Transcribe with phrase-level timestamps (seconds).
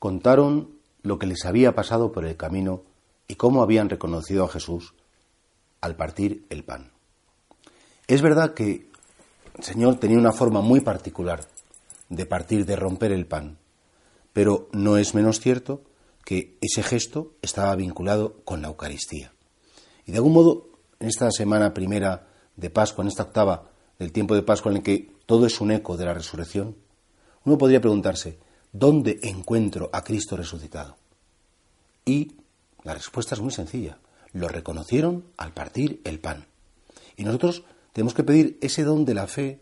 [0.00, 2.82] Contaron lo que les había pasado por el camino
[3.28, 4.94] y cómo habían reconocido a Jesús
[5.82, 6.90] al partir el pan.
[8.08, 8.88] Es verdad que
[9.58, 11.46] el Señor tenía una forma muy particular
[12.08, 13.58] de partir, de romper el pan,
[14.32, 15.82] pero no es menos cierto
[16.24, 19.34] que ese gesto estaba vinculado con la Eucaristía.
[20.06, 24.34] Y de algún modo, en esta semana primera de Pascua, en esta octava del tiempo
[24.34, 26.74] de Pascua en el que todo es un eco de la resurrección,
[27.44, 28.38] uno podría preguntarse,
[28.72, 30.96] ¿dónde encuentro a Cristo resucitado?
[32.04, 32.32] Y
[32.82, 33.98] la respuesta es muy sencilla.
[34.32, 36.46] Lo reconocieron al partir el pan.
[37.16, 39.60] Y nosotros tenemos que pedir ese don de la fe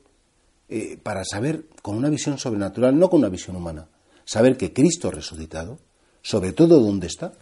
[0.68, 3.88] eh, para saber con una visión sobrenatural, no con una visión humana,
[4.24, 5.78] saber que Cristo resucitado,
[6.22, 7.32] sobre todo donde está,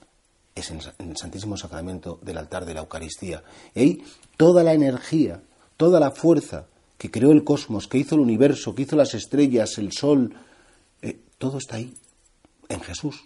[0.55, 3.43] es en el Santísimo Sacramento del altar de la Eucaristía.
[3.75, 4.05] Y ahí
[4.37, 5.43] toda la energía,
[5.77, 9.77] toda la fuerza que creó el cosmos, que hizo el universo, que hizo las estrellas,
[9.79, 10.35] el sol,
[11.39, 11.95] todo está ahí,
[12.69, 13.25] en Jesús,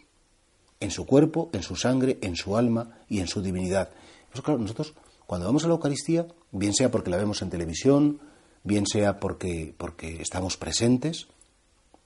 [0.80, 3.90] en su cuerpo, en su sangre, en su alma y en su divinidad.
[4.30, 4.94] Pues claro, nosotros
[5.26, 8.18] cuando vamos a la Eucaristía, bien sea porque la vemos en televisión,
[8.64, 11.28] bien sea porque, porque estamos presentes,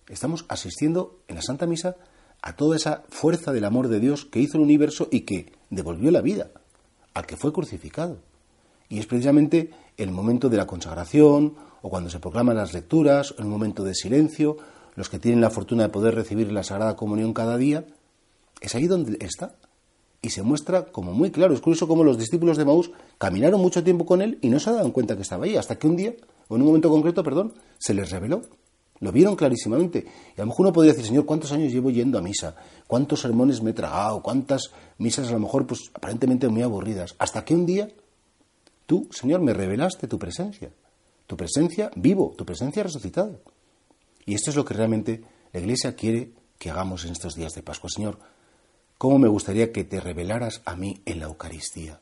[0.08, 1.96] estamos asistiendo en la Santa Misa
[2.42, 6.10] a toda esa fuerza del amor de Dios que hizo el universo y que devolvió
[6.10, 6.50] la vida
[7.14, 8.18] al que fue crucificado.
[8.90, 13.48] Y es precisamente el momento de la consagración o cuando se proclaman las lecturas, un
[13.48, 14.58] momento de silencio,
[14.96, 17.84] los que tienen la fortuna de poder recibir la Sagrada Comunión cada día,
[18.60, 19.54] es ahí donde está.
[20.22, 21.52] Y se muestra como muy claro.
[21.52, 24.72] Es curioso cómo los discípulos de Maús caminaron mucho tiempo con él y no se
[24.72, 26.14] daban cuenta que estaba ahí, hasta que un día,
[26.48, 28.42] o en un momento concreto, perdón, se les reveló.
[29.00, 30.06] Lo vieron clarísimamente.
[30.34, 32.56] Y a lo mejor uno podría decir, Señor, ¿cuántos años llevo yendo a misa?
[32.86, 34.22] ¿Cuántos sermones me he tragado?
[34.22, 37.14] ¿Cuántas misas a lo mejor, pues, aparentemente muy aburridas?
[37.18, 37.90] Hasta que un día
[38.86, 40.70] tú, Señor, me revelaste tu presencia.
[41.26, 43.40] Tu presencia vivo, tu presencia resucitado.
[44.26, 47.62] Y esto es lo que realmente la Iglesia quiere que hagamos en estos días de
[47.62, 47.90] Pascua.
[47.90, 48.18] Señor,
[48.98, 52.00] ¿Cómo me gustaría que te revelaras a mí en la Eucaristía?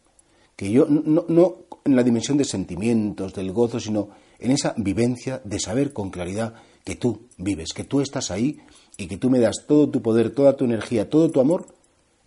[0.55, 5.41] Que yo, no, no en la dimensión de sentimientos, del gozo, sino en esa vivencia
[5.45, 8.61] de saber con claridad que tú vives, que tú estás ahí
[8.97, 11.75] y que tú me das todo tu poder, toda tu energía, todo tu amor,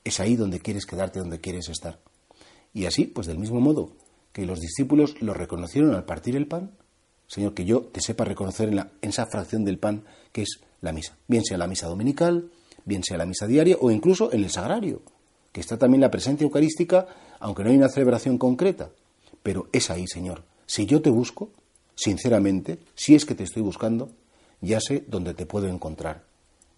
[0.04, 2.00] es ahí donde quieres quedarte, donde quieres estar.
[2.74, 3.92] Y así, pues del mismo modo
[4.34, 6.72] que los discípulos lo reconocieron al partir el pan,
[7.28, 10.92] Señor, que yo te sepa reconocer en, la, esa fracción del pan que es la
[10.92, 12.52] misa, bien sea la misa dominical,
[12.86, 15.02] bien sea la misa diaria o incluso en el sagrario,
[15.52, 17.08] que está también la presencia eucarística,
[17.40, 18.90] aunque no hay una celebración concreta.
[19.42, 20.44] Pero es ahí, Señor.
[20.66, 21.50] Si yo te busco,
[21.96, 24.10] sinceramente, si es que te estoy buscando,
[24.62, 26.24] ya sé dónde te puedo encontrar.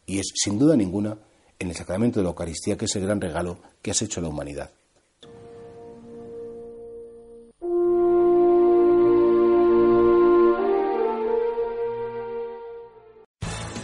[0.06, 1.18] Y es, sin duda ninguna,
[1.59, 4.24] en el sacramento de la Eucaristía, que es el gran regalo que has hecho a
[4.24, 4.72] la humanidad.